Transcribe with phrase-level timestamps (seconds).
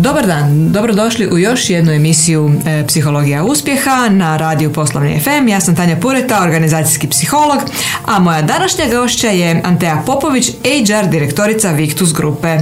[0.00, 5.48] Dobar dan, dobrodošli u još jednu emisiju e, Psihologija uspjeha na radiju Poslovni FM.
[5.48, 7.58] Ja sam Tanja Pureta, organizacijski psiholog,
[8.06, 12.58] a moja današnja gošća je Antea Popović, HR direktorica Victus Grupe.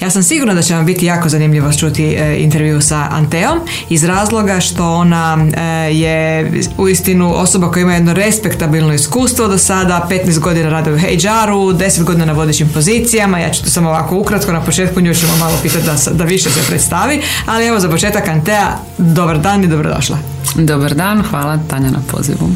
[0.00, 4.04] Ja sam sigurna da će vam biti jako zanimljivo čuti e, intervju sa Anteom iz
[4.04, 5.62] razloga što ona e,
[5.94, 11.72] je uistinu osoba koja ima jedno respektabilno iskustvo do sada, 15 godina rada u HR-u,
[11.72, 13.38] 10 godina na vodećim pozicijama.
[13.38, 16.50] Ja ću to samo ovako ukratko na početku nju ćemo malo pitati da, da više
[16.50, 20.18] se predstavi, ali evo za početak Antea, dobar dan i dobrodošla.
[20.54, 22.50] Dobar dan, hvala Tanja na pozivu.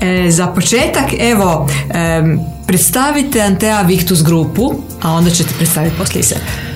[0.00, 2.22] E, za početak, evo, e,
[2.66, 6.73] predstavite Antea Victus grupu, a onda ćete predstaviti poslije sebe.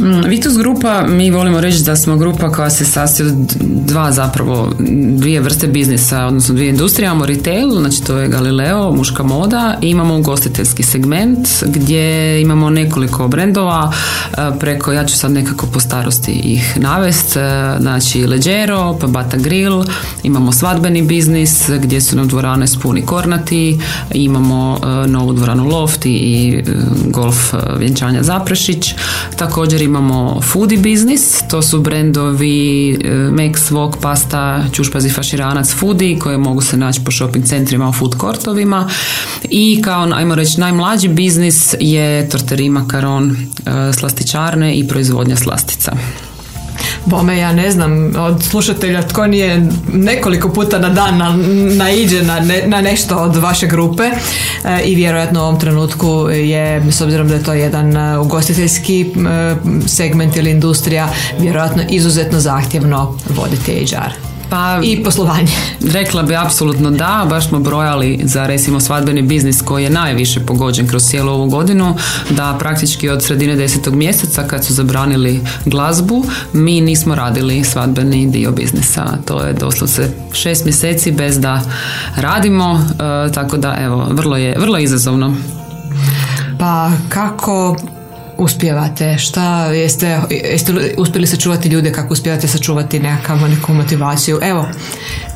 [0.00, 4.72] Mm, Vitus grupa, mi volimo reći da smo grupa koja se sastoji od dva zapravo,
[5.08, 7.06] dvije vrste biznisa, odnosno dvije industrije.
[7.06, 13.28] Imamo retail, znači to je Galileo, muška moda i imamo ugostiteljski segment gdje imamo nekoliko
[13.28, 13.92] brendova
[14.32, 17.40] e, preko, ja ću sad nekako po starosti ih navest, e,
[17.80, 19.84] znači Leđero, pa Bata Grill,
[20.22, 23.80] imamo svadbeni biznis gdje su nam dvorane spuni kornati,
[24.14, 26.62] imamo e, novu dvoranu Loft i
[27.06, 28.94] golf vjenčanja Zaprešić,
[29.36, 36.38] također imamo foodie biznis, to su brendovi e, Max, Wok, Pasta, Čušpazi, Faširanac, Foodie koje
[36.38, 38.90] mogu se naći po shopping centrima, u food courtovima
[39.44, 45.92] i kao, ajmo reći, najmlađi biznis je torteri makaron, e, slastičarne i proizvodnja slastica.
[47.06, 51.36] Bome, ja ne znam od slušatelja tko nije nekoliko puta na dan na,
[51.76, 57.00] naiđe na, na nešto od vaše grupe e, i vjerojatno u ovom trenutku je, s
[57.00, 59.06] obzirom da je to jedan e, ugostiteljski e,
[59.86, 64.33] segment ili industrija, vjerojatno izuzetno zahtjevno voditi HR.
[64.50, 65.52] Pa, I poslovanje.
[65.96, 70.88] Rekla bi apsolutno da, baš smo brojali za recimo svadbeni biznis koji je najviše pogođen
[70.88, 71.96] kroz cijelu ovu godinu,
[72.30, 78.52] da praktički od sredine desetog mjeseca kad su zabranili glazbu, mi nismo radili svadbeni dio
[78.52, 79.18] biznisa.
[79.24, 81.62] To je doslovce šest mjeseci bez da
[82.16, 82.80] radimo,
[83.28, 85.34] e, tako da evo, vrlo je, vrlo izazovno.
[86.58, 87.76] Pa kako
[88.38, 89.18] uspijevate?
[89.18, 94.38] Šta jeste, jeste uspjeli sačuvati ljude, kako uspijevate sačuvati nekakvu neku motivaciju?
[94.42, 94.66] Evo,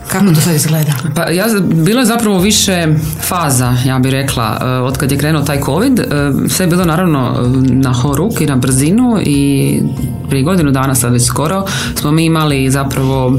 [0.08, 0.92] kako to sad izgleda?
[1.14, 2.86] Pa ja, bilo je zapravo više
[3.20, 6.00] faza, ja bih rekla, e, od kad je krenuo taj COVID.
[6.00, 6.04] E,
[6.48, 9.80] sve je bilo naravno na horuk i na brzinu i
[10.28, 11.64] prije godinu dana sad već skoro
[11.94, 13.38] smo mi imali zapravo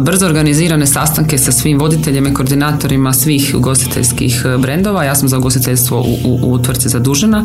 [0.00, 5.04] brzo organizirane sastanke sa svim voditeljima i koordinatorima svih ugostiteljskih brendova.
[5.04, 7.44] Ja sam za ugostiteljstvo u, u, u tvrci zadužena.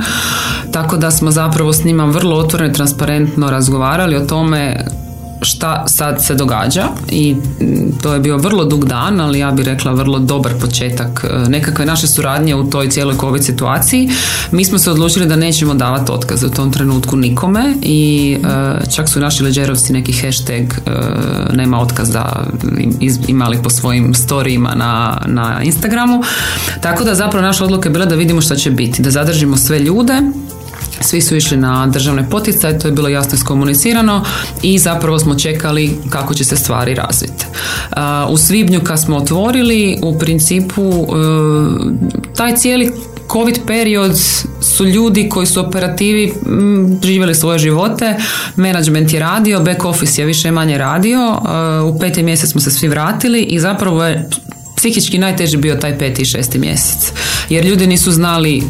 [0.72, 4.86] Tako da smo zapravo s njima vrlo otvoreno i transparentno razgovarali o tome
[5.42, 7.36] šta sad se događa i
[8.02, 11.86] to je bio vrlo dug dan, ali ja bih rekla vrlo dobar početak e, nekakve
[11.86, 14.10] naše suradnje u toj cijeloj COVID situaciji.
[14.52, 19.10] Mi smo se odlučili da nećemo davati otkaz u tom trenutku nikome i e, čak
[19.10, 20.92] su naši leđerovci neki hashtag e,
[21.54, 22.26] nema otkaza
[23.28, 26.24] imali po svojim storijima na, na Instagramu.
[26.82, 29.80] Tako da zapravo naša odluka je bila da vidimo šta će biti, da zadržimo sve
[29.80, 30.22] ljude
[31.04, 34.24] svi su išli na državne poticaje, to je bilo jasno iskomunicirano
[34.62, 37.46] i zapravo smo čekali kako će se stvari razviti.
[38.30, 41.06] U svibnju kad smo otvorili, u principu e,
[42.36, 42.92] taj cijeli
[43.32, 44.20] COVID period
[44.62, 46.34] su ljudi koji su operativi
[47.04, 48.16] živjeli svoje živote,
[48.56, 52.72] management je radio, back office je više manje radio, e, u peti mjesec smo se
[52.72, 54.30] svi vratili i zapravo je
[54.78, 57.12] psihički najteži bio taj peti i šesti mjesec.
[57.50, 58.64] Jer ljudi nisu znali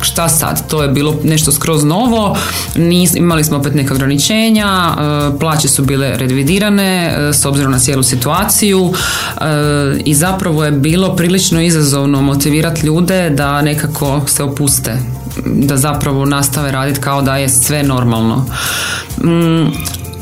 [0.00, 0.68] šta sad?
[0.68, 2.36] To je bilo nešto skroz novo,
[2.74, 7.78] Nis, imali smo opet neka ograničenja, e, plaće su bile revidirane e, s obzirom na
[7.78, 9.44] cijelu situaciju e,
[10.04, 14.98] i zapravo je bilo prilično izazovno motivirati ljude da nekako se opuste
[15.46, 18.46] da zapravo nastave raditi kao da je sve normalno.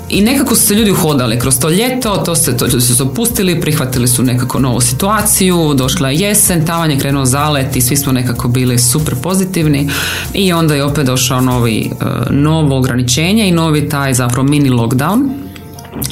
[0.09, 3.61] I nekako su se ljudi uhodali kroz to ljeto, to se, to su se opustili,
[3.61, 8.13] prihvatili su nekako novu situaciju, došla je jesen, tavan je krenuo zalet i svi smo
[8.13, 9.91] nekako bili super pozitivni
[10.35, 15.29] i onda je opet došao novi, e, novo ograničenje i novi taj zapravo mini lockdown.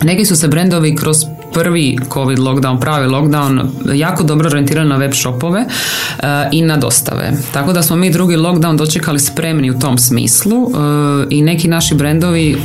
[0.03, 1.17] Neki su se brendovi kroz
[1.53, 7.33] prvi covid lockdown, pravi lockdown, jako dobro orijentirali na web shopove e, i na dostave.
[7.53, 11.95] Tako da smo mi drugi lockdown dočekali spremni u tom smislu e, i neki naši
[11.95, 12.57] brendovi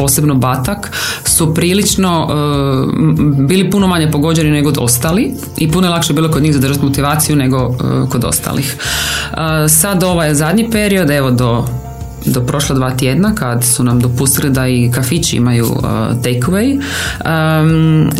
[0.00, 0.92] posebno Batak,
[1.24, 2.34] su prilično e,
[3.46, 7.36] bili puno manje pogođeni nego ostali i puno je lakše bilo kod njih zadržati motivaciju
[7.36, 8.76] nego e, kod ostalih.
[9.32, 9.38] Uh,
[9.68, 11.64] sad ovaj zadnji period, evo do
[12.24, 15.82] do prošla dva tjedna kad su nam dopustili da i kafići imaju uh,
[16.22, 16.80] takeaway,
[17.24, 18.10] um,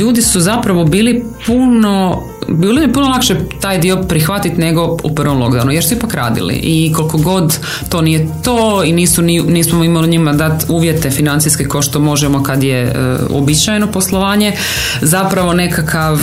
[0.00, 5.42] ljudi su zapravo bili puno bilo je puno lakše taj dio prihvatiti nego u prvom
[5.42, 6.54] lockdownu jer su ipak radili.
[6.54, 7.58] I koliko god
[7.88, 12.62] to nije to i nisu, nismo imali njima dati uvjete financijske kao što možemo kad
[12.62, 12.94] je
[13.30, 14.52] uobičajeno poslovanje
[15.00, 16.18] zapravo nekakav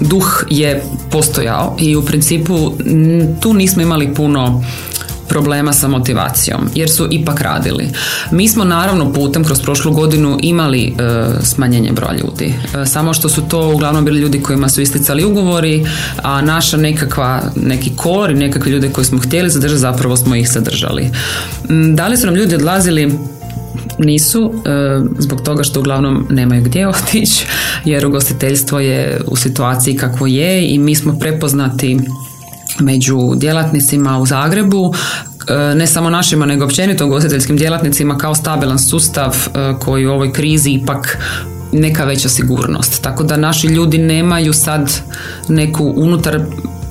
[0.00, 2.72] duh je postojao i u principu
[3.40, 4.62] tu nismo imali puno
[5.28, 7.88] problema sa motivacijom jer su ipak radili.
[8.30, 10.92] Mi smo naravno putem kroz prošlu godinu imali e,
[11.42, 12.54] smanjenje broja ljudi.
[12.82, 15.86] E, samo što su to uglavnom bili ljudi kojima su isticali ugovori,
[16.22, 20.50] a naša nekakva neki kor i nekakvi ljudi koji smo htjeli zadržati zapravo smo ih
[20.50, 21.10] zadržali.
[21.94, 23.18] Da li su nam ljudi odlazili
[23.98, 24.70] nisu e,
[25.18, 27.46] zbog toga što uglavnom nemaju gdje otići
[27.84, 31.98] jer ugostiteljstvo je u situaciji kako je i mi smo prepoznati
[32.80, 34.94] među djelatnicima u Zagrebu
[35.48, 40.32] e, ne samo našima nego općenito ugostiteljskim djelatnicima kao stabilan sustav e, koji u ovoj
[40.32, 41.18] krizi ipak
[41.72, 43.02] neka veća sigurnost.
[43.02, 45.00] Tako da naši ljudi nemaju sad
[45.48, 46.40] neku unutar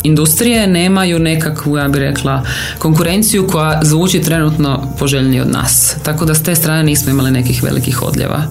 [0.03, 2.44] industrije nemaju nekakvu, ja bih rekla,
[2.77, 5.95] konkurenciju koja zvuči trenutno poželjniji od nas.
[6.03, 8.44] Tako da s te strane nismo imali nekih velikih odljeva.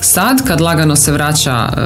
[0.00, 1.80] Sad kad lagano se vraća, e,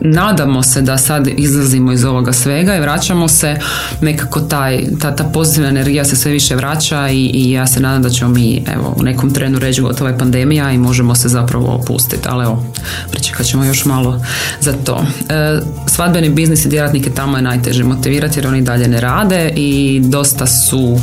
[0.00, 3.56] nadamo se da sad izlazimo iz ovoga svega i vraćamo se,
[4.00, 8.02] nekako taj, ta, ta pozitivna energija se sve više vraća i, i ja se nadam
[8.02, 11.66] da ćemo mi evo, u nekom trenu reći gotova je pandemija i možemo se zapravo
[11.66, 12.28] opustiti.
[12.28, 12.64] Ali evo,
[13.10, 14.20] pričekat ćemo još malo
[14.60, 15.04] za to.
[15.28, 20.00] E, svadbeni biznis i djelatnike tamo je najteže motivirati jer oni dalje ne rade i
[20.04, 20.98] dosta su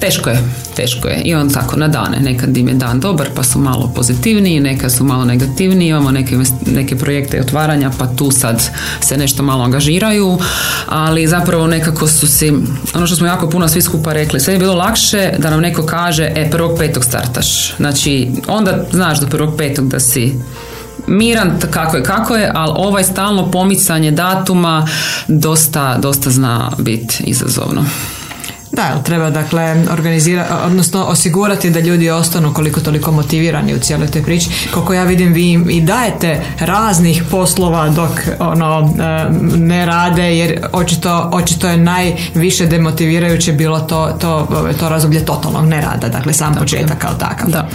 [0.00, 0.38] Teško je,
[0.76, 1.20] teško je.
[1.24, 2.20] I on tako na dane.
[2.20, 6.36] Nekad im je dan dobar pa su malo pozitivniji, nekad su malo negativniji, imamo neke,
[6.66, 8.70] neke projekte otvaranja pa tu sad
[9.00, 10.38] se nešto malo angažiraju,
[10.86, 12.52] ali zapravo nekako su si,
[12.94, 15.86] ono što smo jako puno svi skupa rekli, sve je bilo lakše da nam neko
[15.86, 17.76] kaže, e, prvog petog startaš.
[17.76, 20.34] Znači, onda znaš do prvog petog da si
[21.06, 24.86] miran kako je kako je, ali ovaj stalno pomicanje datuma
[25.28, 27.84] dosta, dosta zna biti izazovno.
[28.76, 34.22] Da, treba dakle organizirati, odnosno osigurati da ljudi ostanu koliko toliko motivirani u cijeloj toj
[34.22, 34.50] priči.
[34.74, 40.66] Koliko ja vidim vi im i dajete raznih poslova dok ono e, ne rade jer
[40.72, 44.48] očito, očito je najviše demotivirajuće bilo to, to,
[44.80, 47.48] to razdoblje totalnog nerada, dakle sam početak kao takav.
[47.50, 47.68] Da.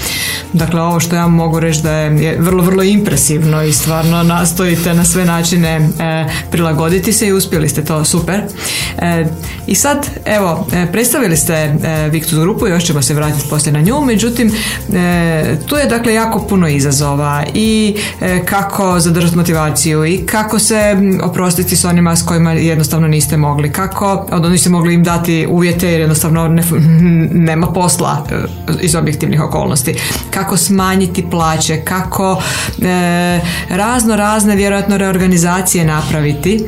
[0.53, 5.05] Dakle, ovo što ja mogu reći da je vrlo, vrlo impresivno i stvarno nastojite na
[5.05, 8.41] sve načine e, prilagoditi se i uspjeli ste to super.
[8.97, 9.25] E,
[9.67, 14.01] I sad, evo, Predstavili ste e, Victus grupu, još ćemo se vratiti poslije na nju,
[14.01, 14.51] međutim
[14.93, 20.97] e, tu je dakle jako puno izazova i e, kako zadržati motivaciju i kako se
[21.23, 25.91] oprostiti s onima s kojima jednostavno niste mogli, kako od niste mogli im dati uvjete
[25.91, 26.47] jer jednostavno
[27.49, 28.27] nema posla
[28.81, 29.95] iz objektivnih okolnosti,
[30.31, 32.41] kako smanjiti plaće, kako
[33.69, 36.65] razno razne vjerojatno reorganizacije napraviti.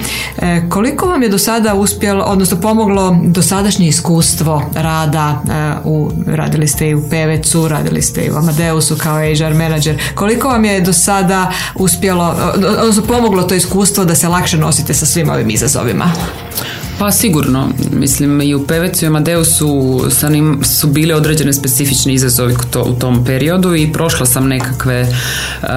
[0.69, 4.12] koliko vam je do sada uspjelo, odnosno pomoglo dosadašnje iskustvo
[4.73, 9.53] rada e, u, radili ste i u Pevecu, radili ste i u Amadeusu kao HR
[9.53, 10.01] manager.
[10.15, 12.35] Koliko vam je do sada uspjelo,
[12.81, 16.11] odnosno pomoglo to iskustvo da se lakše nosite sa svim ovim izazovima?
[16.99, 22.55] Pa sigurno, mislim i u Pevecu i Amadeusu sa njim su bile određene specifični izazovi
[22.71, 25.69] to, u tom periodu i prošla sam nekakve, uh,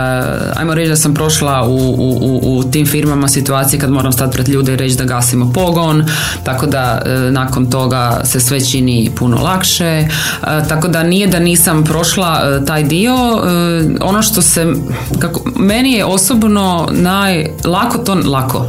[0.57, 4.49] ajmo reći da sam prošla u, u, u, tim firmama situacije kad moram stati pred
[4.49, 6.05] ljude i reći da gasimo pogon,
[6.45, 10.09] tako da uh, nakon toga se sve čini puno lakše,
[10.43, 13.15] uh, tako da nije da nisam prošla taj dio,
[14.01, 14.67] ono što se,
[15.19, 18.67] kako, meni je osobno naj, lako to, lako,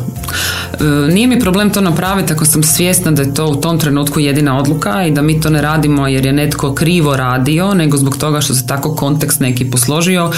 [1.09, 4.59] nije mi problem to napraviti ako sam svjesna da je to u tom trenutku jedina
[4.59, 8.41] odluka i da mi to ne radimo jer je netko krivo radio, nego zbog toga
[8.41, 10.31] što se tako kontekst neki posložio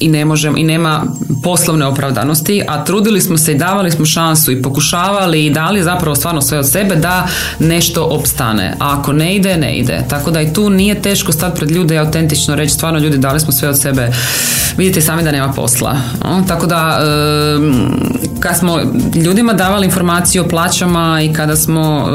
[0.00, 1.04] i ne možemo i nema
[1.42, 6.16] poslovne opravdanosti, a trudili smo se i davali smo šansu i pokušavali i dali zapravo
[6.16, 7.28] stvarno sve od sebe da
[7.58, 8.74] nešto opstane.
[8.78, 10.04] A ako ne ide, ne ide.
[10.10, 13.52] Tako da i tu nije teško stati pred ljude autentično reći stvarno ljudi dali smo
[13.52, 14.12] sve od sebe.
[14.76, 15.96] Vidite sami da nema posla.
[16.48, 17.00] Tako da
[18.42, 18.80] kad smo
[19.14, 22.08] ljudima davali informaciju o plaćama i kada smo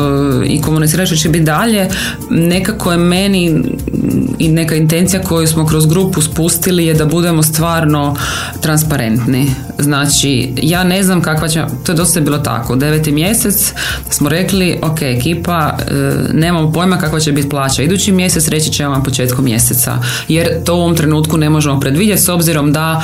[0.43, 1.89] e, i komunicirali što će biti dalje,
[2.29, 3.63] nekako je meni
[4.39, 8.15] i neka intencija koju smo kroz grupu spustili je da budemo stvarno
[8.61, 9.51] transparentni.
[9.79, 13.73] Znači, ja ne znam kakva će, to je dosta bilo tako, deveti mjesec
[14.09, 17.83] smo rekli, ok, ekipa, e, nemamo pojma kakva će biti plaća.
[17.83, 22.21] Idući mjesec reći ćemo vam početkom mjeseca, jer to u ovom trenutku ne možemo predvidjeti
[22.21, 23.03] s obzirom da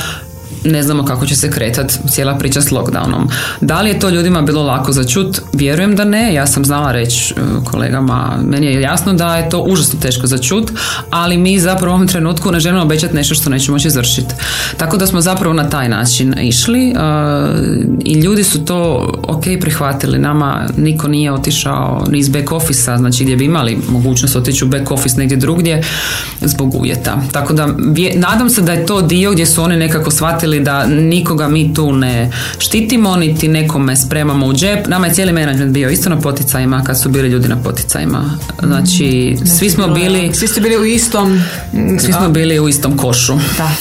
[0.64, 3.28] ne znamo kako će se kretati cijela priča s lockdownom.
[3.60, 5.40] Da li je to ljudima bilo lako za čut?
[5.52, 6.34] Vjerujem da ne.
[6.34, 10.38] Ja sam znala reći e, kolegama, meni je jasno da je to užasno teško za
[10.38, 10.70] čut,
[11.10, 14.34] ali mi zapravo u ovom trenutku ne želimo obećati nešto što nećemo moći izvršiti.
[14.76, 16.94] Tako da smo zapravo na taj način išli e,
[18.04, 20.18] i ljudi su to ok prihvatili.
[20.18, 24.68] Nama niko nije otišao ni iz back office znači gdje bi imali mogućnost otići u
[24.68, 25.82] back office negdje drugdje
[26.40, 27.22] zbog uvjeta.
[27.32, 27.68] Tako da
[28.14, 31.92] nadam se da je to dio gdje su oni nekako shvatili da nikoga mi tu
[31.92, 34.86] ne štitimo, niti nekome spremamo u džep.
[34.86, 38.38] Nama je cijeli menadžment bio isto na poticajima kad su bili ljudi na poticajima.
[38.62, 40.34] Znači, svi smo bili...
[40.34, 41.40] Svi ste bili u istom...
[42.00, 43.34] Svi smo bili u istom košu.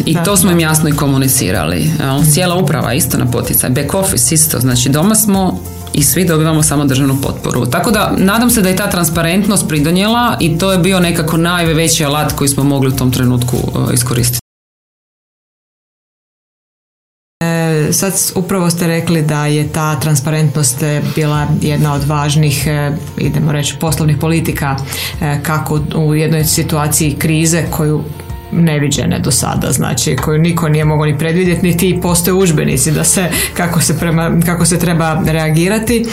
[0.06, 1.90] I to smo im jasno i komunicirali.
[2.32, 3.70] Cijela uprava isto na poticaj.
[3.70, 4.60] Back office isto.
[4.60, 5.60] Znači, doma smo
[5.94, 7.66] i svi dobivamo samo državnu potporu.
[7.66, 12.06] Tako da nadam se da je ta transparentnost pridonijela i to je bio nekako najveći
[12.06, 14.43] alat koji smo mogli u tom trenutku e, iskoristiti.
[17.92, 22.68] Sad upravo ste rekli da je ta transparentnost e, bila jedna od važnih,
[23.18, 24.78] idemo reći, poslovnih politika
[25.44, 28.04] kako u jednoj situaciji krize koju
[28.56, 33.30] neviđene do sada, znači koju niko nije mogao ni predvidjeti, niti postoje užbenici da se
[33.54, 36.06] kako se, prema, kako se treba reagirati.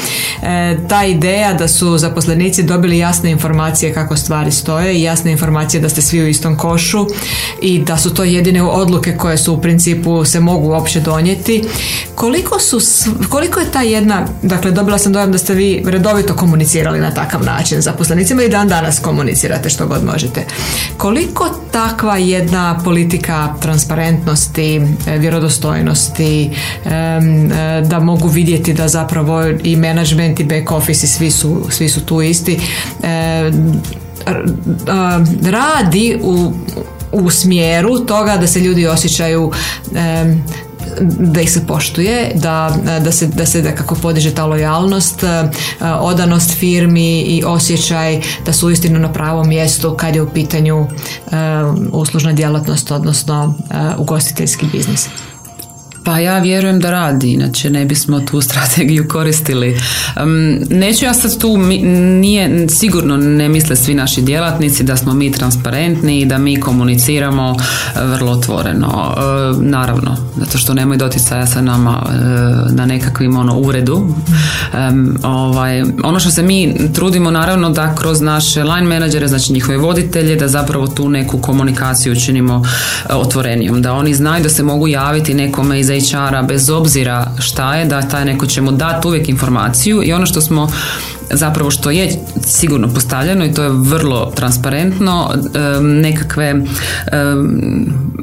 [0.42, 5.80] E, ta ideja da su zaposlenici dobili jasne informacije kako stvari stoje i jasne informacije
[5.80, 7.06] da ste svi u istom košu
[7.62, 11.64] i da su to jedine odluke koje su u principu se mogu uopće donijeti.
[12.14, 12.80] Koliko su,
[13.28, 17.44] koliko je ta jedna, dakle dobila sam dojam da ste vi redovito komunicirali na takav
[17.44, 20.44] način zaposlenicima i dan danas komunicirate što god možete.
[20.97, 26.50] Koliko takva jedna politika transparentnosti, e, vjerodostojnosti, e,
[27.84, 32.00] da mogu vidjeti da zapravo i management i back office i svi su, svi su
[32.00, 32.60] tu isti,
[35.42, 36.52] radi u,
[37.12, 39.52] u smjeru toga da se ljudi osjećaju
[41.00, 43.71] da ih se poštuje, da, da se, da se da
[44.02, 45.50] podiže ta lojalnost, e,
[46.00, 51.37] odanost firmi i osjećaj da su uistinu na pravom mjestu kad je u pitanju e,
[51.92, 55.09] uslužna djelatnost, odnosno e, ugostiteljski biznis.
[56.11, 59.81] Pa ja vjerujem da radi, inače ne bismo tu strategiju koristili.
[60.71, 66.21] neću ja sad tu, nije, sigurno ne misle svi naši djelatnici da smo mi transparentni
[66.21, 68.88] i da mi komuniciramo e, vrlo otvoreno.
[68.88, 69.21] E,
[69.62, 72.14] naravno, zato što nemoj doticaja sa nama e,
[72.75, 74.14] na nekakvim ono, uredu.
[75.23, 80.37] ovaj, ono što se mi trudimo naravno da kroz naše line menadžere, znači njihove voditelje,
[80.37, 82.64] da zapravo tu neku komunikaciju učinimo
[83.11, 83.83] otvorenijom.
[83.83, 88.02] Da oni znaju da se mogu javiti nekome iz HR-a bez obzira šta je, da
[88.02, 90.71] taj neko će mu dati uvijek informaciju i ono što smo
[91.30, 95.30] zapravo što je sigurno postavljeno i to je vrlo transparentno
[95.80, 96.54] nekakve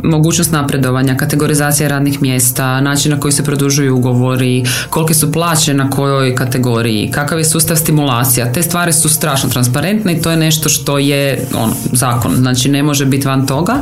[0.04, 5.90] mogućnost napredovanja, kategorizacija radnih mjesta, način na koji se produžuju ugovori, kolike su plaće na
[5.90, 8.52] kojoj kategoriji, kakav je sustav stimulacija.
[8.52, 12.84] Te stvari su strašno transparentne i to je nešto što je on, zakon, znači ne
[12.84, 13.74] može biti van toga.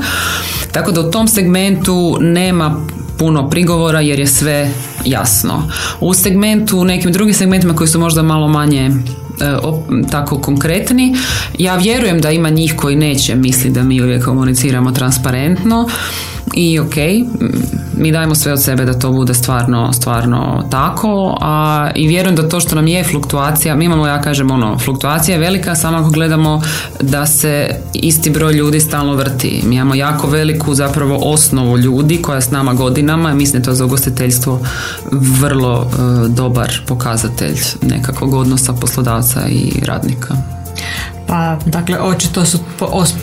[0.72, 2.86] Tako da u tom segmentu nema
[3.18, 4.72] puno prigovora jer je sve
[5.06, 5.70] jasno.
[6.00, 8.92] U segmentu, u nekim drugim segmentima koji su možda malo manje e,
[10.12, 11.16] tako konkretni.
[11.60, 15.90] Ja vjerujem da ima njih koji neće misli da mi uvijek komuniciramo transparentno
[16.56, 16.96] i ok,
[17.98, 22.50] mi dajemo sve od sebe da to bude stvarno, stvarno tako a, i vjerujem da
[22.50, 26.10] to što nam je fluktuacija, mi imamo ja kažem ono, fluktuacija je velika samo ako
[26.10, 26.62] gledamo
[27.02, 29.64] da se isti broj ljudi stalno vrti.
[29.66, 33.72] Mi imamo jako veliku zapravo osnovu ljudi koja s nama godinama i mislim da je
[33.72, 34.60] to za ugostiteljstvo
[35.12, 40.36] vrlo e, dobar pokazatelj nekakvog odnosa poslodavca i radnika.
[41.28, 42.60] Pa, dakle, očito su,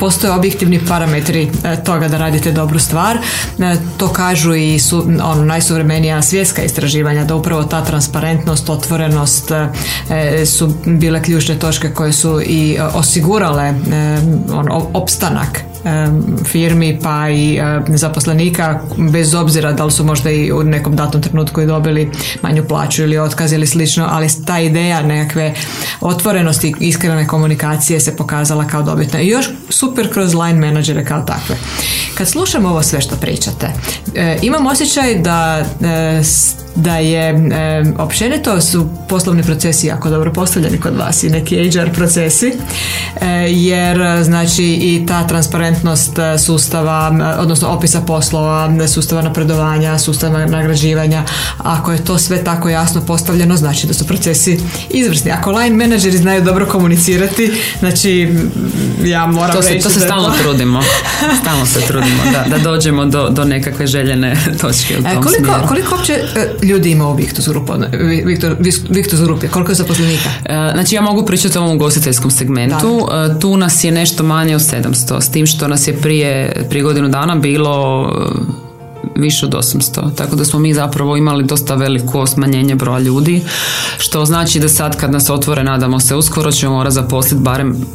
[0.00, 3.16] postoje objektivni parametri e, toga da radite dobru stvar.
[3.16, 10.46] E, to kažu i su, ono, najsuvremenija svjetska istraživanja, da upravo ta transparentnost, otvorenost e,
[10.46, 13.74] su bile ključne točke koje su i osigurale
[14.52, 15.71] ono, opstanak
[16.44, 18.80] firmi pa i zaposlenika
[19.12, 22.10] bez obzira da li su možda i u nekom datom trenutku i dobili
[22.42, 25.54] manju plaću ili otkaz ili slično, ali ta ideja nekakve
[26.00, 29.20] otvorenosti i iskrene komunikacije se pokazala kao dobitna.
[29.20, 31.56] I još super kroz line menadžere kao takve.
[32.14, 33.72] Kad slušam ovo sve što pričate,
[34.42, 35.64] imam osjećaj da
[36.74, 41.92] da je e, općenito su poslovni procesi jako dobro postavljeni kod vas i neki HR
[41.92, 42.52] procesi
[43.20, 46.12] e, jer znači i ta transparentnost
[46.44, 51.22] sustava odnosno opisa poslova sustava napredovanja sustava nagrađivanja
[51.58, 54.60] ako je to sve tako jasno postavljeno znači da su procesi
[54.90, 55.30] izvrsni.
[55.30, 58.34] Ako line menadžeri znaju dobro komunicirati znači
[59.04, 60.82] ja moram to se, reći to se stalno trudimo.
[61.40, 65.94] Stalno se trudimo da, da dođemo do, do nekakve željene točke u tom koliko, koliko
[65.94, 66.14] uopće
[66.62, 67.72] ljudi ima u Victus Grupu?
[68.24, 68.56] Victor,
[68.88, 70.30] Victus Grupi, koliko je zaposlenika?
[70.44, 73.06] E, znači ja mogu pričati o ovom ugostiteljskom segmentu.
[73.10, 73.34] Da.
[73.36, 76.82] E, tu nas je nešto manje od 700, s tim što nas je prije, prije
[76.82, 78.04] godinu dana bilo
[79.16, 80.14] e, više od 800.
[80.14, 83.42] Tako da smo mi zapravo imali dosta veliko smanjenje broja ljudi,
[83.98, 87.86] što znači da sad kad nas otvore, nadamo se, uskoro ćemo morati zaposliti barem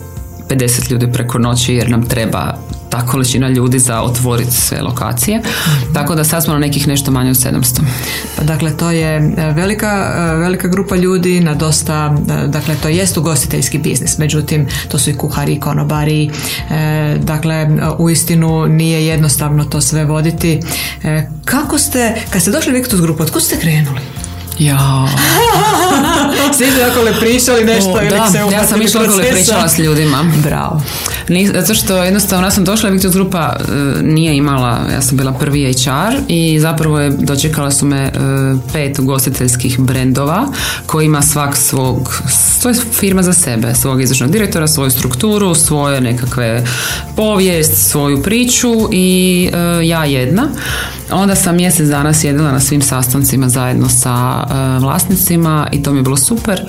[0.49, 2.57] 50 ljudi preko noći jer nam treba
[2.89, 5.41] ta količina ljudi za otvoriti sve lokacije.
[5.93, 7.81] Tako da sad smo na nekih nešto manje od 700.
[8.35, 12.87] Pa dakle, to je e, velika, e, velika grupa ljudi na dosta, e, dakle, to
[12.87, 16.31] jest ugostiteljski biznis, međutim, to su i kuhari i konobari.
[17.19, 17.67] Dakle,
[17.97, 20.59] u istinu nije jednostavno to sve voditi.
[21.45, 24.26] Kako ste, kad ste došli u Victus grupu, od ste krenuli?
[24.59, 25.07] Ja.
[26.57, 30.25] Svi ste pričali nešto o, ili da, se ja sam išla okolo pričala s ljudima.
[30.43, 30.81] Bravo.
[31.29, 35.31] Ni, zato što jednostavno ja sam došla, Victor Grupa uh, nije imala, ja sam bila
[35.31, 40.47] prvi HR i zapravo je dočekala su me uh, pet ugostiteljskih brendova
[40.85, 42.21] koji ima svak svog,
[42.63, 46.65] to je firma za sebe, svog izvršnog direktora, svoju strukturu, svoje nekakve
[47.15, 50.49] povijest, svoju priču i uh, ja jedna.
[51.11, 54.43] Onda sam mjesec dana sjedila na svim sastancima zajedno sa
[54.79, 56.61] vlasnicima i to mi je bilo super.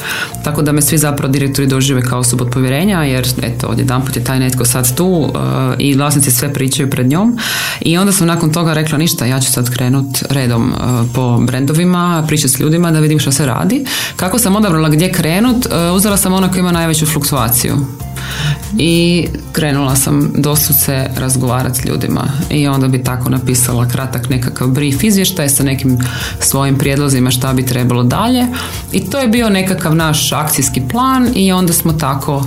[0.44, 4.24] Tako da me svi zapravo direktori dožive kao osobu od povjerenja jer eto, odjedanput je
[4.24, 5.30] taj netko sad tu uh,
[5.78, 7.38] i vlasnici sve pričaju pred njom
[7.80, 12.24] i onda sam nakon toga rekla ništa, ja ću sad krenut redom uh, po brendovima,
[12.26, 13.84] pričati s ljudima da vidim što se radi.
[14.16, 17.76] Kako sam odabrala gdje krenut, uzela sam ono koji ima najveću fluktuaciju
[18.78, 22.24] i krenula sam doslovce razgovarati s ljudima.
[22.50, 25.98] I onda bi tako napisala kratak nekakav brief izvještaj sa nekim
[26.40, 28.46] svojim prijedlozima šta bi trebalo dalje.
[28.92, 32.46] I to je bio nekakav naš akcijski plan i onda smo tako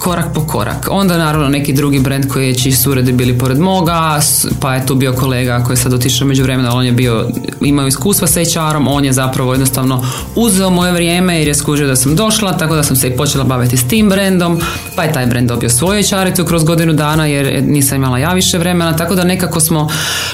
[0.00, 0.88] korak po korak.
[0.90, 4.20] Onda naravno neki drugi brand koji je čiji su uredi bili pored moga,
[4.60, 7.28] pa je tu bio kolega koji je sad otišao među vremena, on je bio,
[7.60, 10.04] imao iskustva sa HR-om, on je zapravo jednostavno
[10.34, 13.44] uzeo moje vrijeme jer je skužio da sam došla, tako da sam se i počela
[13.44, 14.60] baviti s tim brendom,
[14.96, 18.58] pa je taj brand dobio svoju hr kroz godinu dana jer nisam imala ja više
[18.58, 19.88] vremena, tako da nekako smo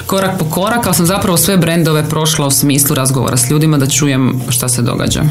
[0.05, 3.87] korak po korak, ali sam zapravo sve brendove prošla u smislu razgovora s ljudima da
[3.87, 5.23] čujem šta se događa.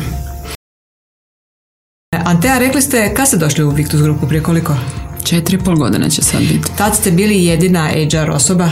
[2.37, 4.77] Antea, rekli ste, kad ste došli u Victus grupu, prije koliko?
[5.25, 6.71] Četiri pol godine će sad biti.
[6.79, 8.71] Tad ste bili jedina HR osoba?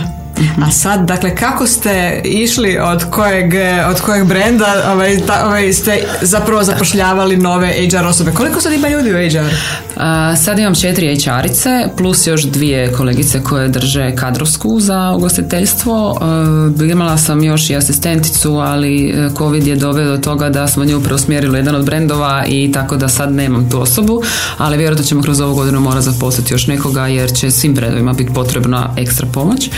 [0.67, 3.55] A sad, dakle, kako ste išli od kojeg,
[3.91, 8.33] od kojeg brenda ovaj, ovaj, ste zapravo zapošljavali nove HR osobe?
[8.33, 9.55] Koliko sad ima ljudi u HR?
[10.37, 16.19] sad imam četiri HR-ice plus još dvije kolegice koje drže kadrovsku za ugostiteljstvo.
[16.81, 20.85] Uh, imala sam još i asistenticu, ali e, COVID je doveo do toga da smo
[20.85, 24.23] nju preusmjerili jedan od brendova i tako da sad nemam tu osobu,
[24.59, 28.35] ali vjerojatno ćemo kroz ovu godinu mora zaposliti još nekoga jer će svim brendovima biti
[28.35, 29.71] potrebna ekstra pomoć.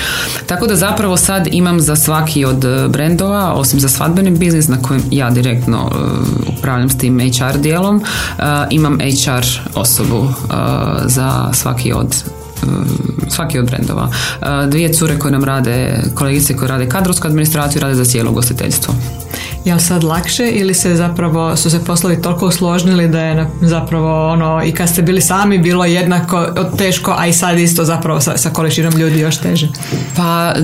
[0.46, 4.82] Tako da zapravo sad imam za svaki od e, brendova, osim za svadbeni biznis na
[4.82, 10.28] kojem ja direktno uh, upravljam s tim HR dijelom, uh, imam HR osobu
[11.06, 12.24] za svaki od
[13.28, 14.08] svaki od brendova.
[14.68, 18.94] Dvije cure koje nam rade, kolegice koje rade kadrovsku administraciju, rade za cijelo ugostiteljstvo.
[19.66, 24.32] Je li sad lakše ili se zapravo su se poslovi toliko usložnili da je zapravo
[24.32, 26.46] ono i kad ste bili sami bilo jednako
[26.78, 29.68] teško, a i sad isto zapravo sa, sa količinom ljudi još teže?
[30.16, 30.54] Pa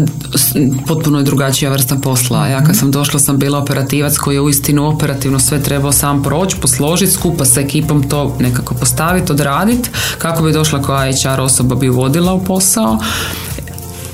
[0.86, 2.46] potpuno je drugačija vrsta posla.
[2.46, 6.56] Ja kad sam došla sam bila operativac koji je uistinu operativno sve trebao sam proći,
[6.56, 9.90] posložiti, skupa sa ekipom to nekako postaviti, odraditi.
[10.18, 12.98] Kako bi došla koja HR osoba bi vodila u posao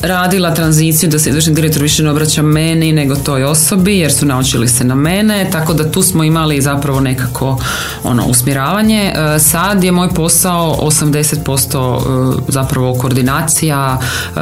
[0.03, 4.27] radila tranziciju da se izvršni direktor više ne obraća meni nego toj osobi jer su
[4.27, 7.61] naučili se na mene tako da tu smo imali zapravo nekako
[8.05, 9.13] ono usmjeravanje.
[9.15, 14.01] E, sad je moj posao 80% e, zapravo koordinacija
[14.37, 14.41] e,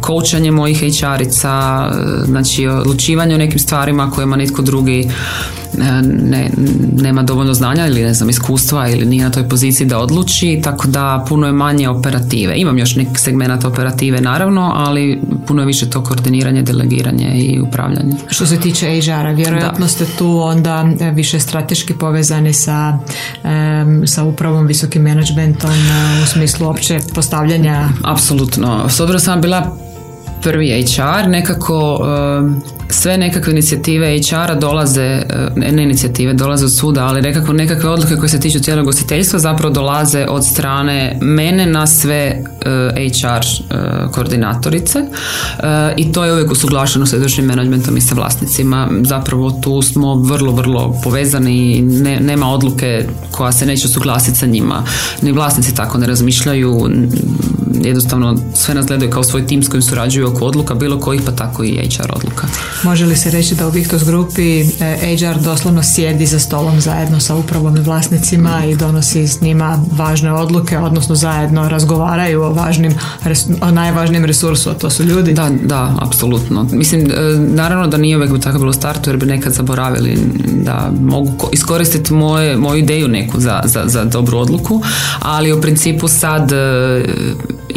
[0.00, 1.88] koučanje mojih HR-ica,
[2.24, 5.10] znači odlučivanje o nekim stvarima kojima nitko drugi
[6.02, 6.50] ne,
[7.02, 10.88] nema dovoljno znanja ili ne znam iskustva ili nije na toj poziciji da odluči, tako
[10.88, 12.54] da puno je manje operative.
[12.56, 18.16] Imam još neki segment operative naravno, ali puno je više to koordiniranje, delegiranje i upravljanje.
[18.28, 22.98] Što se tiče HR-a, vjerojatno ste tu onda e, više strateški povezani sa,
[24.06, 27.88] sa upravom, visokim menadžmentom e, u smislu opće postavljanja.
[28.04, 28.88] Apsolutno.
[28.88, 29.87] S obzirom sam bila
[30.42, 32.06] prvi HR, nekako
[32.90, 35.22] sve nekakve inicijative HR-a dolaze,
[35.56, 39.74] ne inicijative, dolaze od suda, ali nekako nekakve odluke koje se tiču cijelog gostiteljstva zapravo
[39.74, 42.44] dolaze od strane mene na sve
[42.94, 43.46] HR
[44.12, 45.02] koordinatorice
[45.96, 48.88] i to je uvijek usuglašeno sa izvršnim menadžmentom i sa vlasnicima.
[49.02, 54.46] Zapravo tu smo vrlo, vrlo povezani i ne, nema odluke koja se neće usuglasiti sa
[54.46, 54.84] njima.
[55.22, 56.90] Ni vlasnici tako ne razmišljaju,
[57.84, 61.32] jednostavno sve nas gledaju kao svoj tim s kojim surađuju oko odluka, bilo kojih pa
[61.32, 62.46] tako i HR odluka.
[62.82, 67.20] Može li se reći da u Victos grupi eh, HR doslovno sjedi za stolom zajedno
[67.20, 72.94] sa upravom i vlasnicima i donosi s njima važne odluke, odnosno zajedno razgovaraju o važnim,
[73.60, 75.32] o najvažnijem resursu, a to su ljudi?
[75.32, 76.66] Da, da, apsolutno.
[76.72, 80.18] Mislim, eh, naravno da nije uvijek tako bilo u startu jer bi nekad zaboravili
[80.64, 84.82] da mogu iskoristiti moje, moju ideju neku za, za, za dobru odluku,
[85.18, 87.04] ali u principu sad eh,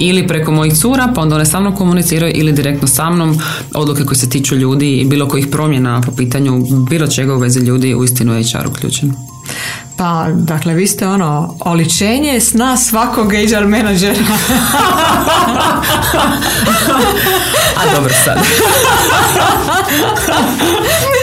[0.02, 3.40] ili preko mojih cura, pa onda one sa mnom komuniciraju ili direktno sa mnom
[3.74, 7.60] odluke koje se tiču ljudi i bilo kojih promjena po pitanju bilo čega u vezi
[7.60, 9.14] ljudi uistinu je HR uključen.
[9.98, 14.20] Pa, dakle, vi ste ono, oličenje sna svakog HR menadžera.
[17.78, 18.38] A dobro sad.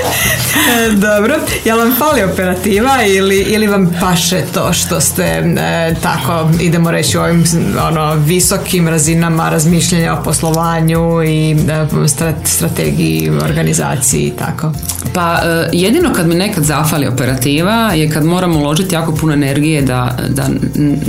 [0.68, 6.50] E, dobro, jel vam fali operativa ili, ili vam paše to što ste e, tako,
[6.61, 7.44] idemo reći, u ovim
[7.88, 12.09] ono, visokim razinama razmišljanja o poslovanju i e,
[12.44, 14.72] strategiji, organizaciji i tako?
[15.14, 15.40] Pa
[15.72, 20.48] jedino kad mi nekad zafali operativa je kad moram uložiti jako puno energije da, da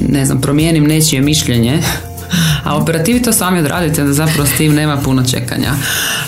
[0.08, 1.80] ne znam, promijenim nečije mišljenje
[2.64, 5.72] a operativi to sami odradite, da zapravo s tim nema puno čekanja.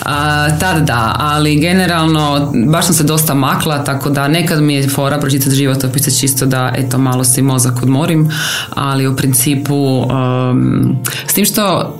[0.04, 4.88] A, tad da, ali generalno baš sam se dosta makla, tako da nekad mi je
[4.88, 8.30] fora pročitati životopise čisto da eto malo si mozak odmorim,
[8.70, 11.94] ali u principu um, s tim što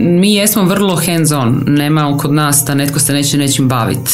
[0.00, 4.10] mi jesmo vrlo hands on, nema kod nas da netko se neće nečim baviti.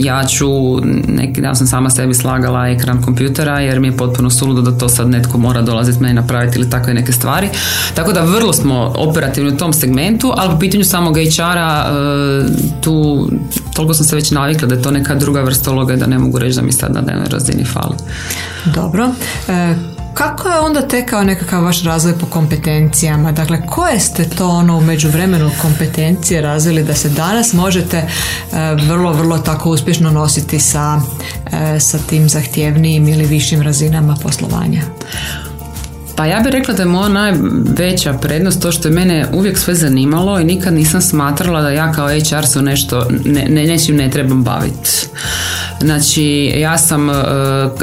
[0.00, 4.62] Ja ću, neki dan sam sama sebi slagala ekran kompjutera jer mi je potpuno suludo
[4.62, 7.48] da to sad netko mora dolaziti meni napraviti ili takve neke stvari.
[7.94, 13.28] Tako da vrlo smo operativni u tom segmentu, ali po pitanju samog HR-a e, tu
[13.74, 16.38] toliko sam se već navikla da je to neka druga vrsta uloga da ne mogu
[16.38, 17.94] reći da mi sad na dnevnoj razini fali.
[18.74, 19.08] Dobro.
[19.48, 19.74] E,
[20.14, 23.32] kako je onda tekao nekakav vaš razvoj po kompetencijama?
[23.32, 28.06] Dakle, koje ste to ono u međuvremenu kompetencije razvili da se danas možete e,
[28.88, 31.00] vrlo, vrlo tako uspješno nositi sa,
[31.80, 34.82] sa tim zahtjevnijim ili višim razinama poslovanja?
[36.20, 39.74] Pa ja bih rekla da je moja najveća prednost to što je mene uvijek sve
[39.74, 44.10] zanimalo i nikad nisam smatrala da ja kao HR se nešto ne, ne, nečim ne
[44.10, 44.90] trebam baviti.
[45.80, 47.14] Znači, ja sam e,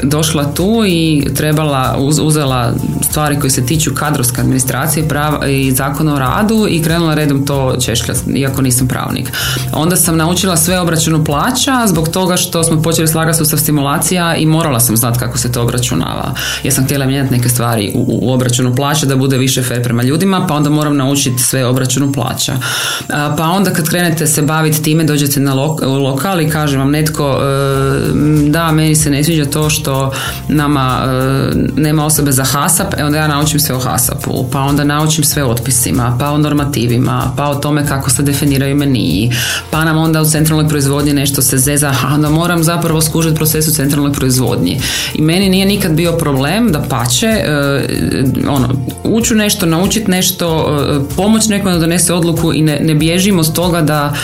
[0.02, 2.72] došla tu i trebala, uzela
[3.10, 7.76] stvari koje se tiču kadrovske administracije prava, i zakona o radu i krenula redom to
[7.80, 9.32] češljati, iako nisam pravnik.
[9.72, 14.46] Onda sam naučila sve obračunu plaća zbog toga što smo počeli slagati sustav stimulacija i
[14.46, 16.34] morala sam znati kako se to obračunava.
[16.62, 20.02] Ja sam htjela mijenjati neke stvari u, u obračunu plaća da bude više fair prema
[20.02, 22.52] ljudima, pa onda moram naučiti sve obračunu plaća.
[23.08, 28.50] Pa onda kad krenete se baviti time, dođete na lokal i kaže vam netko e,
[28.50, 30.12] da, meni se ne sviđa to što
[30.48, 34.84] nama e, nema osobe za HASAP, e onda ja naučim sve o HASAP-u, pa onda
[34.84, 39.32] naučim sve o otpisima, pa o normativima, pa o tome kako se definiraju meniji,
[39.70, 43.68] pa nam onda u centralnoj proizvodnji nešto se zeza, a onda moram zapravo skužiti proces
[43.68, 44.80] u centralnoj proizvodnji.
[45.14, 48.17] I meni nije nikad bio problem da pače, e,
[48.48, 48.68] ono,
[49.04, 53.52] uču nešto, naučiti nešto, e, pomoć nekom da donese odluku i ne, ne bježim od
[53.52, 54.14] toga da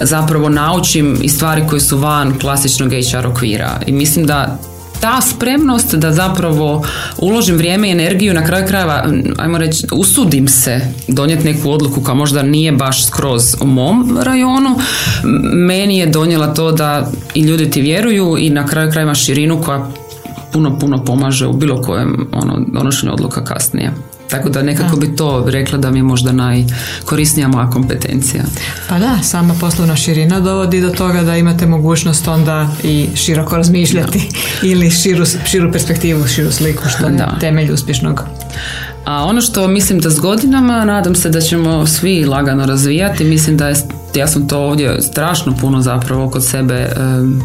[0.00, 3.80] zapravo naučim i stvari koje su van klasičnog HR okvira.
[3.86, 4.58] I mislim da
[5.00, 6.84] ta spremnost da zapravo
[7.18, 12.14] uložim vrijeme i energiju na kraju krajeva, ajmo reći, usudim se donijeti neku odluku koja
[12.14, 14.78] možda nije baš skroz u mom rajonu,
[15.52, 19.90] meni je donijela to da i ljudi ti vjeruju i na kraju krajeva širinu koja
[20.52, 23.92] puno, puno pomaže u bilo kojem ono, donošenju odluka kasnije.
[24.30, 28.42] Tako da nekako bi to rekla da mi je možda najkorisnija moja kompetencija.
[28.88, 34.28] Pa da, sama poslovna širina dovodi do toga da imate mogućnost onda i široko razmišljati
[34.62, 37.36] ili širu, širu perspektivu, širu sliku što je da.
[37.40, 38.24] temelj uspješnog.
[39.04, 43.56] A ono što mislim da s godinama, nadam se da ćemo svi lagano razvijati, mislim
[43.56, 43.74] da je
[44.14, 46.90] ja sam to ovdje strašno puno zapravo kod sebe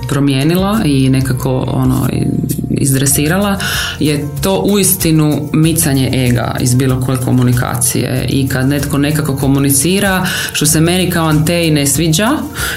[0.10, 2.08] promijenila i nekako ono
[2.74, 3.60] izdresirala
[4.00, 8.26] je to uistinu micanje ega iz bilo koje komunikacije.
[8.30, 12.30] I kad netko nekako komunicira što se meni kao anteji ne sviđa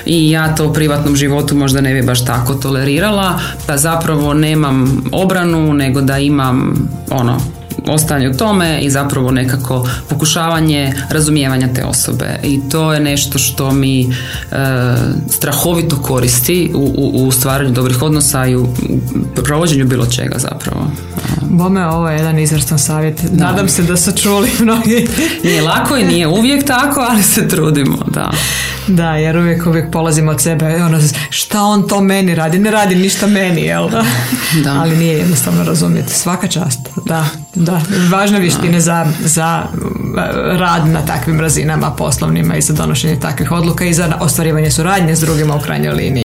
[0.06, 5.04] i ja to u privatnom životu možda ne bi baš tako tolerirala pa zapravo nemam
[5.12, 7.40] obranu nego da imam ono
[7.86, 13.70] ostajanje u tome i zapravo nekako pokušavanje razumijevanja te osobe i to je nešto što
[13.70, 14.06] mi e,
[15.30, 18.66] strahovito koristi u, u, u stvaranju dobrih odnosa i u
[19.44, 20.90] provođenju bilo čega zapravo.
[21.56, 23.20] Bome, ovo je jedan izvrstan savjet.
[23.32, 25.08] Nadam se da su čuli mnogi.
[25.44, 28.30] Nije lako i nije uvijek tako, ali se trudimo, da.
[28.86, 30.66] Da, jer uvijek, uvijek polazimo od sebe.
[30.84, 30.98] Ono,
[31.30, 32.58] šta on to meni radi?
[32.58, 34.04] Ne radi ništa meni, jel da?
[34.64, 34.80] da.
[34.80, 36.14] Ali nije jednostavno razumjeti.
[36.14, 36.80] Svaka čast.
[37.04, 37.80] Da, da.
[38.10, 43.84] Važne vještine za, za e, rad na takvim razinama poslovnima i za donošenje takvih odluka
[43.84, 46.25] i za ostvarivanje suradnje s drugima u krajnjoj liniji.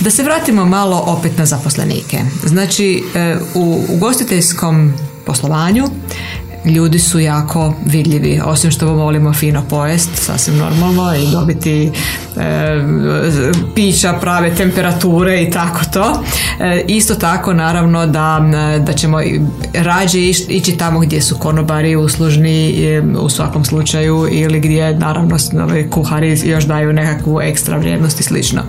[0.00, 2.18] Da se vratimo malo opet na zaposlenike.
[2.44, 4.92] Znači, e, u ugostiteljskom
[5.26, 5.84] poslovanju
[6.64, 11.90] ljudi su jako vidljivi, osim što volimo fino pojest, sasvim normalno i dobiti
[12.36, 12.40] e,
[13.74, 16.22] pića prave temperature i tako to.
[16.60, 18.40] E, isto tako naravno da,
[18.86, 19.18] da ćemo
[19.74, 22.74] rađe ići tamo gdje su konobari uslužni
[23.20, 25.36] u svakom slučaju ili gdje naravno
[25.90, 28.62] kuhari još daju nekakvu ekstra vrijednost i slično.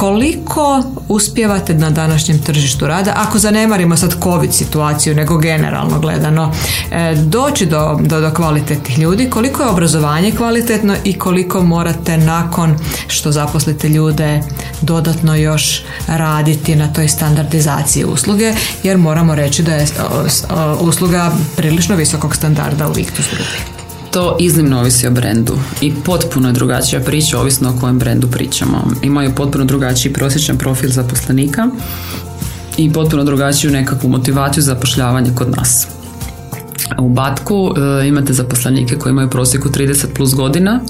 [0.00, 6.52] Koliko uspijevate na današnjem tržištu rada, ako zanemarimo sad COVID situaciju, nego generalno gledano,
[6.90, 12.78] e, doći do, do, do kvalitetnih ljudi, koliko je obrazovanje kvalitetno i koliko morate nakon
[13.08, 14.42] što zaposlite ljude
[14.80, 19.86] dodatno još raditi na toj standardizaciji usluge, jer moramo reći da je
[20.80, 23.79] usluga prilično visokog standarda u Victus grupi.
[24.10, 28.90] To iznimno ovisi o brendu i potpuno je drugačija priča ovisno o kojem brendu pričamo.
[29.02, 31.68] Imaju potpuno drugačiji prosječan profil zaposlenika
[32.76, 35.88] i potpuno drugačiju nekakvu motivaciju zapošljavanja kod nas.
[36.98, 40.80] U Batku e, imate zaposlenike koji imaju prosjeku 30 plus godina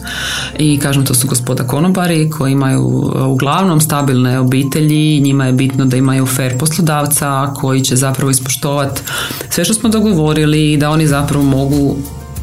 [0.59, 5.85] i kažem to su gospoda konobari koji imaju e, uglavnom stabilne obitelji, njima je bitno
[5.85, 9.03] da imaju fair poslodavca koji će zapravo ispoštovati
[9.51, 11.97] sve što smo dogovorili i da oni zapravo mogu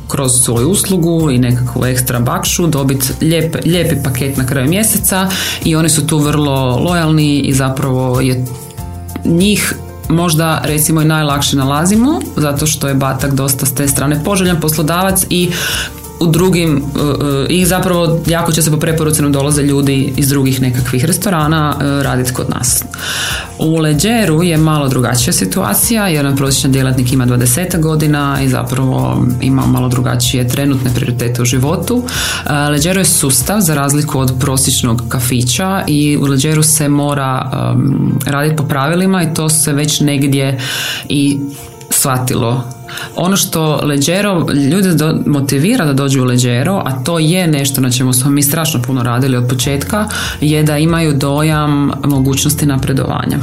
[0.08, 5.30] kroz svoju uslugu i nekakvu ekstra bakšu dobiti lijep, lijepi paket na kraju mjeseca
[5.65, 8.46] i oni su tu vrlo lojalni i zapravo je
[9.26, 9.74] njih
[10.10, 15.26] možda recimo i najlakše nalazimo zato što je Batak dosta s te strane poželjan poslodavac
[15.30, 15.52] i
[16.19, 20.62] u drugim e, e, i zapravo jako će se po preporuci dolaze ljudi iz drugih
[20.62, 22.84] nekakvih restorana e, raditi kod nas.
[23.60, 29.65] U Leđeru je malo drugačija situacija jer prosječan djelatnik ima 20 godina i zapravo ima
[29.65, 32.03] malo drugačije trenutne prioritete u životu.
[32.71, 37.51] Leđeru je sustav za razliku od prosječnog kafića i u Leđeru se mora
[38.25, 40.60] raditi po pravilima i to se već negdje
[41.10, 41.39] i
[41.89, 42.63] shvatilo
[43.15, 48.13] ono što Leđero ljude motivira da dođu u Leđero, a to je nešto na čemu
[48.13, 50.06] smo mi strašno puno radili od početka,
[50.41, 53.38] je da imaju dojam mogućnosti napredovanja.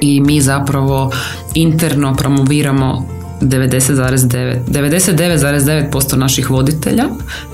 [0.00, 1.12] I mi zapravo
[1.54, 3.06] interno promoviramo
[3.44, 7.04] 90,9 99,9% naših voditelja.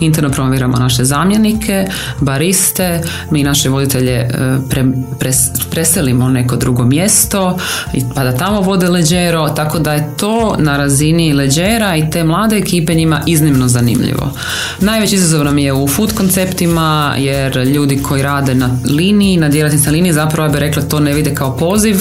[0.01, 1.87] Interno promoviramo naše zamjenike
[2.21, 3.01] bariste.
[3.31, 4.29] Mi naše voditelje e,
[4.71, 4.85] pre,
[5.71, 7.59] preselimo neko drugo mjesto
[8.15, 12.57] pa da tamo vode leđero tako da je to na razini leđera i te mlade
[12.57, 14.33] ekipe njima iznimno zanimljivo.
[14.81, 19.91] Najveći izazov nam je u food konceptima jer ljudi koji rade na liniji na djelatnici
[19.91, 21.97] liniji zapravo bih rekla to ne vide kao poziv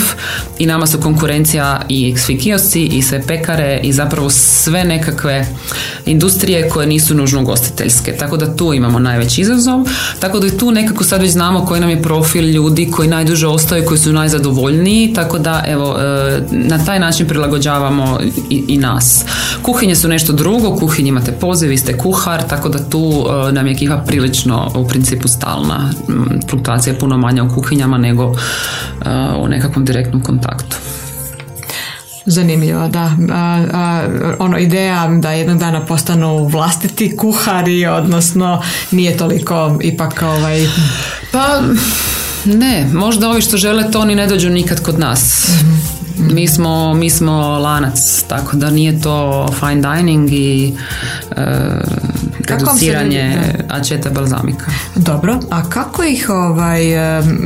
[0.59, 5.47] i nama su konkurencija i svi kiosci i sve pekare i zapravo sve nekakve
[6.05, 8.11] industrije koje nisu nužno ugostiteljske.
[8.17, 9.79] Tako da tu imamo najveći izazov.
[10.19, 13.47] Tako da i tu nekako sad već znamo koji nam je profil ljudi koji najduže
[13.47, 15.13] ostaju, koji su najzadovoljniji.
[15.13, 19.25] Tako da evo, e, na taj način prilagođavamo i, i nas.
[19.61, 23.51] Kuhinje su nešto drugo, u kuhinji imate poziv, vi ste kuhar, tako da tu e,
[23.51, 25.89] nam je ekipa prilično u principu stalna.
[26.49, 30.77] Fluktuacija je puno manja u kuhinjama nego e, u nekakvom direktnom kontaktu.
[32.29, 33.15] Zanimljivo, da.
[33.31, 34.07] A,
[34.39, 38.61] ono, ideja da jednog dana postanu vlastiti kuhari, odnosno
[38.91, 40.67] nije toliko ipak ovaj...
[41.31, 41.61] Pa,
[42.45, 45.49] ne, možda ovi što žele to oni ne dođu nikad kod nas.
[45.61, 46.33] Mhm.
[46.35, 50.73] Mi smo, mi smo lanac, tako da nije to fine dining i
[51.31, 51.45] e,
[52.49, 53.37] reduciranje
[53.69, 54.65] ačeta balzamika.
[54.95, 56.81] Dobro, a kako ih ovaj,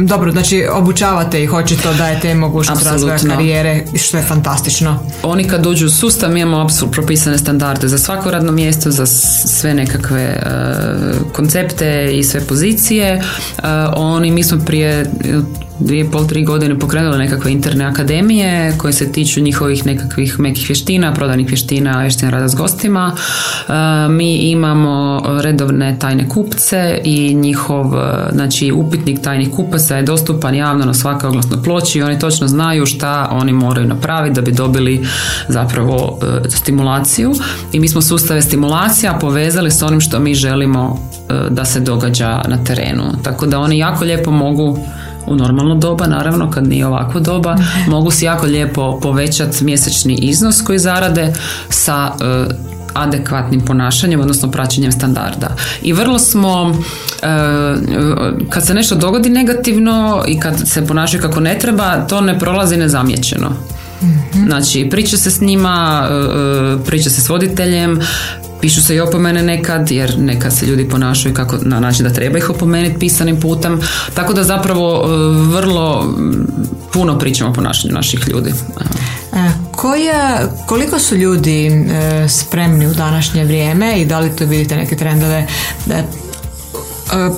[0.01, 4.99] dobro, znači obučavate ih, očito dajete mogućnost razvoja karijere, što je fantastično.
[5.23, 9.05] Oni kad dođu u sustav, mi imamo apsolutno propisane standarde za svako radno mjesto, za
[9.05, 10.43] sve nekakve e,
[11.33, 13.23] koncepte i sve pozicije.
[13.57, 13.63] Uh,
[13.95, 15.05] oni, mi smo prije
[15.83, 21.13] dvije, pol, tri godine pokrenuli nekakve interne akademije koje se tiču njihovih nekakvih mekih vještina,
[21.13, 23.15] prodanih vještina, vještina rada s gostima.
[23.15, 23.73] E,
[24.09, 27.85] mi imamo redovne tajne kupce i njihov,
[28.31, 32.85] znači upitnik tajnih kupaca je dostupan javno na svakoj oglasnoj ploči i oni točno znaju
[32.85, 35.05] šta oni moraju napraviti da bi dobili
[35.47, 36.19] zapravo
[36.49, 37.33] stimulaciju
[37.71, 40.99] i mi smo sustave stimulacija povezali s onim što mi želimo
[41.49, 43.03] da se događa na terenu.
[43.23, 44.79] Tako da oni jako lijepo mogu
[45.25, 47.91] u normalno doba, naravno kad nije ovako doba, mhm.
[47.91, 51.33] mogu si jako lijepo povećati mjesečni iznos koji zarade
[51.69, 52.45] sa e,
[52.93, 55.55] adekvatnim ponašanjem, odnosno praćenjem standarda.
[55.81, 56.75] I vrlo smo,
[57.21, 57.27] e,
[58.49, 62.77] kad se nešto dogodi negativno i kad se ponašaju kako ne treba, to ne prolazi
[62.77, 63.49] nezamjećeno.
[64.01, 64.45] Mhm.
[64.47, 67.99] Znači, priča se s njima, e, priča se s voditeljem,
[68.63, 72.37] Pišu se i opomene nekad, jer nekad se ljudi ponašaju kako, na način da treba
[72.37, 73.81] ih opomenuti pisanim putem.
[74.13, 75.07] Tako da zapravo e,
[75.55, 76.15] vrlo
[76.93, 78.49] puno pričamo o ponašanju naših ljudi.
[78.49, 78.53] E,
[79.71, 84.95] koja, koliko su ljudi e, spremni u današnje vrijeme i da li to vidite neke
[84.95, 85.47] trendove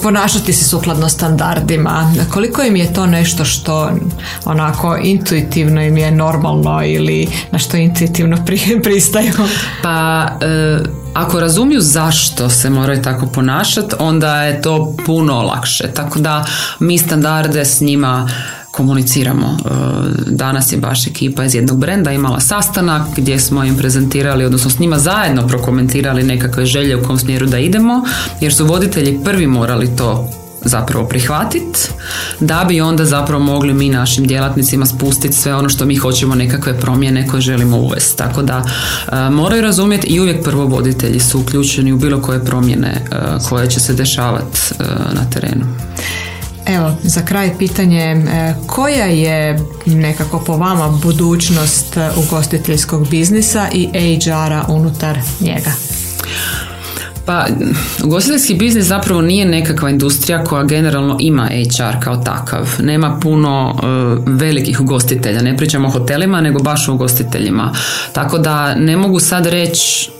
[0.03, 2.13] ponašati se sukladno standardima.
[2.33, 3.91] Koliko im je to nešto što
[4.45, 8.37] onako intuitivno im je normalno ili na što intuitivno
[8.83, 9.33] pristaju?
[9.83, 10.27] Pa
[11.13, 15.87] ako razumiju zašto se moraju tako ponašati, onda je to puno lakše.
[15.93, 16.45] Tako da
[16.79, 18.29] mi standarde s njima
[18.75, 19.57] komuniciramo.
[19.65, 19.69] E,
[20.27, 24.79] danas je baš ekipa iz jednog brenda imala sastanak gdje smo im prezentirali, odnosno s
[24.79, 28.03] njima zajedno prokomentirali nekakve želje u kom smjeru da idemo,
[28.41, 30.29] jer su voditelji prvi morali to
[30.65, 31.79] zapravo prihvatiti
[32.39, 36.79] da bi onda zapravo mogli mi našim djelatnicima spustiti sve ono što mi hoćemo nekakve
[36.79, 38.17] promjene koje želimo uvesti.
[38.17, 42.87] Tako da e, moraju razumjeti i uvijek prvo voditelji su uključeni u bilo koje promjene
[42.87, 43.15] e,
[43.49, 44.59] koje će se dešavati
[45.13, 45.65] na terenu.
[46.67, 48.25] Evo, za kraj pitanje,
[48.67, 55.71] koja je nekako po vama budućnost ugostiteljskog biznisa i HR-a unutar njega?
[57.25, 57.45] Pa,
[58.03, 62.75] ugostiteljski biznis zapravo nije nekakva industrija koja generalno ima HR kao takav.
[62.79, 63.85] Nema puno e,
[64.25, 65.41] velikih ugostitelja.
[65.41, 67.73] Ne pričamo o hotelima, nego baš o ugostiteljima.
[68.13, 70.11] Tako da ne mogu sad reći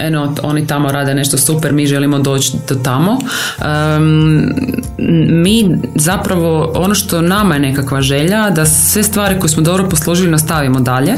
[0.00, 3.18] eno, oni tamo rade nešto super, mi želimo doći do tamo.
[5.28, 10.30] mi zapravo, ono što nama je nekakva želja, da sve stvari koje smo dobro posložili
[10.30, 11.12] nastavimo dalje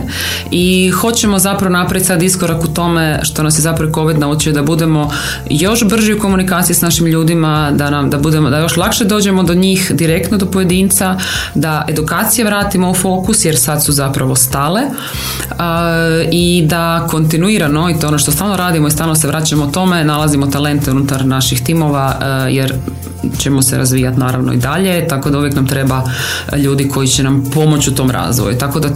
[0.51, 4.63] i hoćemo zapravo napraviti sad iskorak u tome što nas je zapravo COVID naučio da
[4.63, 5.11] budemo
[5.51, 9.43] još brži u komunikaciji s našim ljudima, da nam da budemo da još lakše dođemo
[9.43, 11.17] do njih direktno do pojedinca,
[11.55, 14.81] da edukacije vratimo u fokus jer sad su zapravo stale
[16.33, 20.47] i da kontinuirano i to ono što stalno radimo i stalno se vraćamo tome, nalazimo
[20.47, 22.19] talente unutar naših timova
[22.51, 22.75] jer
[23.39, 26.03] ćemo se razvijati naravno i dalje, tako da uvijek nam treba
[26.57, 28.59] ljudi koji će nam pomoći u tom razvoju.
[28.59, 28.89] Tako da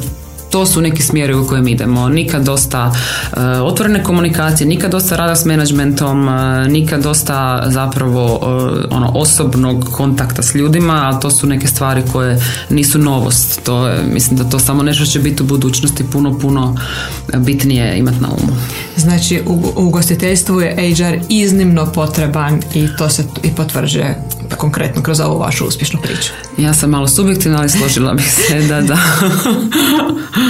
[0.53, 2.09] to su neki smjeri u kojem idemo.
[2.09, 6.35] Nikad dosta uh, otvorene komunikacije, nikad dosta rada s menadžmentom, uh,
[6.69, 12.39] nikad dosta zapravo uh, ono osobnog kontakta s ljudima, ali to su neke stvari koje
[12.71, 13.63] nisu novost.
[13.63, 16.77] To je, mislim da to samo nešto će biti u budućnosti puno, puno
[17.37, 18.57] bitnije imati na umu.
[18.97, 24.23] Znači u ugostiteljstvu je HR iznimno potreban i to se i potvrđuje
[24.57, 26.33] konkretno kroz ovu vašu uspješnu priču.
[26.59, 28.99] Ja sam malo subjektivna, ali složila bih se da da.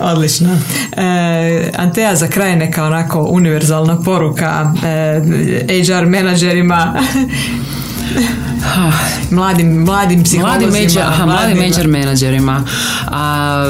[0.00, 0.58] Odlično.
[0.96, 6.94] E, Anteja za kraj neka onako univerzalna poruka e, HR menadžerima
[9.30, 10.70] mladim, mladim psiholozima.
[11.26, 12.64] Mladim, major, menadžerima.
[13.06, 13.64] A,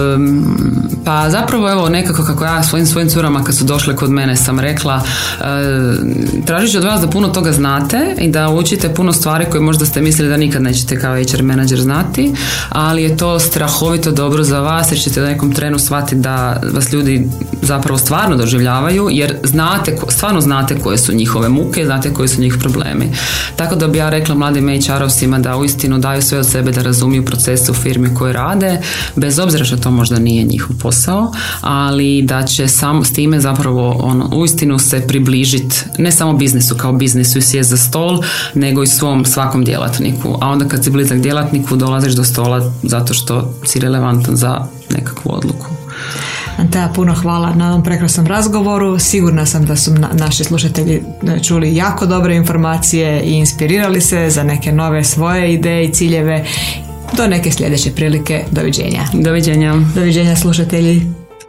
[1.05, 4.61] pa zapravo evo nekako kako ja svojim svojim curama kad su došle kod mene sam
[4.61, 5.03] rekla
[5.41, 5.45] e,
[6.47, 9.87] tražit ću od vas da puno toga znate i da učite puno stvari koje možda
[9.87, 12.33] ste mislili da nikad nećete kao HR menadžer znati,
[12.69, 16.93] ali je to strahovito dobro za vas jer ćete u nekom trenu shvatiti da vas
[16.93, 17.29] ljudi
[17.63, 22.57] zapravo stvarno doživljavaju jer znate, stvarno znate koje su njihove muke, znate koji su njih
[22.61, 23.13] problemi.
[23.57, 27.25] Tako da bi ja rekla mladim HR-ovcima da uistinu daju sve od sebe da razumiju
[27.25, 28.81] procese u firmi koje rade,
[29.17, 33.91] bez obzira što to možda nije njihov posao, ali da će samo s time zapravo
[33.91, 38.23] ono, uistinu se približiti ne samo biznisu kao biznisu i sjest za stol,
[38.55, 40.39] nego i svom svakom djelatniku.
[40.41, 45.35] A onda kad si blizak djelatniku dolaziš do stola zato što si relevantan za nekakvu
[45.35, 45.67] odluku.
[46.57, 48.99] Antea, puno hvala na ovom prekrasnom razgovoru.
[48.99, 51.03] Sigurna sam da su naši slušatelji
[51.37, 56.45] e, čuli jako dobre informacije i inspirirali se za neke nove svoje ideje i ciljeve.
[57.17, 58.45] Do neke sljedeće prilike.
[58.51, 59.05] Doviđenja.
[59.13, 59.75] Doviđenja.
[59.95, 61.26] Doviđenja slušatelji.